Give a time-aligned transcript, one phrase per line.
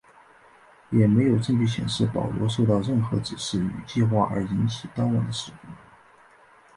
[0.89, 5.67] 也没有证据显示保罗受到任何指示与计划而引起当晚的事故。